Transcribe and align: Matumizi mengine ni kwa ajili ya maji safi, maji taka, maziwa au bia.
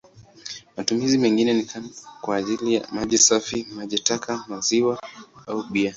Matumizi 0.77 1.17
mengine 1.17 1.53
ni 1.53 1.67
kwa 2.21 2.35
ajili 2.35 2.73
ya 2.73 2.87
maji 2.91 3.17
safi, 3.17 3.67
maji 3.75 3.99
taka, 3.99 4.45
maziwa 4.47 4.99
au 5.47 5.63
bia. 5.63 5.89